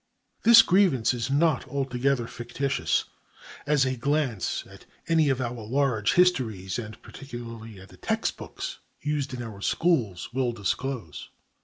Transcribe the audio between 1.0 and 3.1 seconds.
is not altogether fictitious,